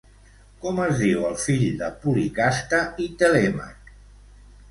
[0.61, 3.93] Com es diu el fill de Policasta i Telèmac?